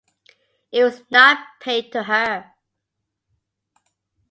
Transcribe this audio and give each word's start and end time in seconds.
It 0.71 0.83
was 0.83 1.03
not 1.11 1.37
paid 1.59 1.91
to 1.91 2.01
her. 2.01 2.55